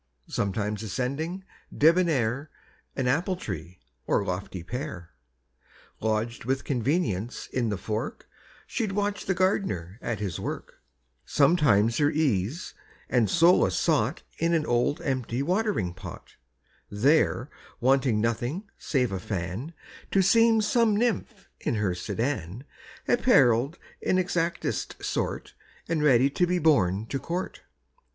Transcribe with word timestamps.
Sometimes 0.27 0.81
ascending, 0.81 1.43
debonnair, 1.71 2.49
An 2.95 3.07
apple 3.07 3.35
tree, 3.35 3.77
or 4.07 4.25
lofty 4.25 4.63
pear, 4.63 5.11
Lodged 5.99 6.43
with 6.43 6.63
convenience 6.63 7.45
in 7.53 7.69
the 7.69 7.77
fork, 7.77 8.27
She 8.65 8.87
watch'd 8.87 9.27
the 9.27 9.35
gardener 9.35 9.99
at 10.01 10.17
his 10.19 10.39
work; 10.39 10.81
Sometimes 11.23 11.99
her 11.99 12.09
ease 12.09 12.73
and 13.11 13.29
solace 13.29 13.77
sought 13.77 14.23
In 14.39 14.55
an 14.55 14.65
old 14.65 15.01
empty 15.03 15.43
watering 15.43 15.93
pot: 15.93 16.31
There, 16.89 17.51
wanting 17.79 18.19
nothing 18.19 18.67
save 18.79 19.11
a 19.11 19.19
fan, 19.19 19.71
To 20.09 20.23
seem 20.23 20.61
some 20.63 20.97
nymph 20.97 21.47
in 21.59 21.75
her 21.75 21.93
sedan 21.93 22.63
Apparell'd 23.07 23.77
in 24.01 24.17
exactest 24.17 25.03
sort, 25.05 25.53
And 25.87 26.01
ready 26.01 26.31
to 26.31 26.47
be 26.47 26.57
borne 26.57 27.05
to 27.05 27.19
court. 27.19 27.61